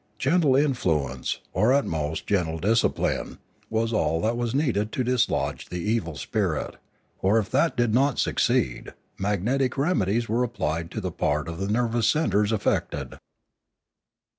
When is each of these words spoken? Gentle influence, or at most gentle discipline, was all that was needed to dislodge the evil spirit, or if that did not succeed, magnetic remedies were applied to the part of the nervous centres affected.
Gentle 0.17 0.55
influence, 0.55 1.41
or 1.53 1.71
at 1.71 1.85
most 1.85 2.25
gentle 2.25 2.57
discipline, 2.57 3.37
was 3.69 3.93
all 3.93 4.19
that 4.21 4.35
was 4.35 4.55
needed 4.55 4.91
to 4.93 5.03
dislodge 5.03 5.69
the 5.69 5.77
evil 5.77 6.15
spirit, 6.15 6.77
or 7.21 7.37
if 7.37 7.51
that 7.51 7.77
did 7.77 7.93
not 7.93 8.17
succeed, 8.17 8.95
magnetic 9.19 9.77
remedies 9.77 10.27
were 10.27 10.41
applied 10.41 10.89
to 10.89 11.01
the 11.01 11.11
part 11.11 11.47
of 11.47 11.59
the 11.59 11.67
nervous 11.71 12.09
centres 12.09 12.51
affected. 12.51 13.19